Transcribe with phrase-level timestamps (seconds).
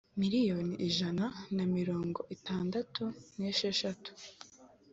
[0.19, 1.25] miliyoni ijana
[1.55, 3.03] na mirongo itandatu
[3.37, 4.11] n esheshatu